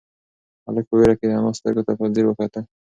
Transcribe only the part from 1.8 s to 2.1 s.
ته په